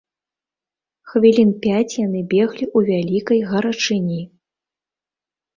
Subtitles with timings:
[1.11, 4.19] Хвілін пяць яны беглі ў вялікай гарачыні.